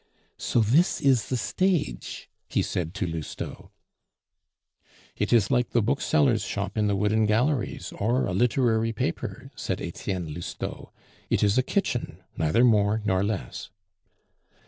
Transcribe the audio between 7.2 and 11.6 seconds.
Galleries, or a literary paper," said Etienne Lousteau; "it is